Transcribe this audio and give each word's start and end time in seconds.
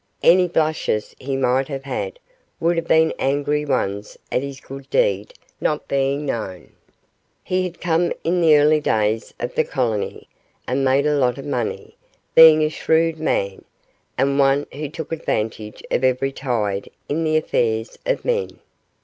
Any 0.23 0.47
blushes 0.47 1.15
he 1.19 1.35
might 1.37 1.67
have 1.67 1.83
had 1.83 2.17
would 2.59 2.75
have 2.75 2.87
been 2.87 3.13
angry 3.19 3.65
ones 3.65 4.17
at 4.31 4.41
his 4.41 4.59
good 4.59 4.89
deed 4.89 5.31
not 5.59 5.87
being 5.87 6.25
known. 6.25 6.71
He 7.43 7.63
had 7.65 7.79
come 7.79 8.11
in 8.23 8.41
the 8.41 8.57
early 8.57 8.79
days 8.79 9.31
of 9.39 9.53
the 9.53 9.63
colony, 9.63 10.27
and 10.67 10.83
made 10.83 11.05
a 11.05 11.13
lot 11.15 11.37
of 11.37 11.45
money, 11.45 11.97
being 12.33 12.63
a 12.63 12.69
shrewd 12.69 13.19
man, 13.19 13.63
and 14.17 14.39
one 14.39 14.65
who 14.73 14.89
took 14.89 15.11
advantage 15.11 15.83
of 15.91 16.03
every 16.03 16.31
tide 16.31 16.89
in 17.07 17.23
the 17.23 17.37
affairs 17.37 17.99
of 18.03 18.25
men. 18.25 18.57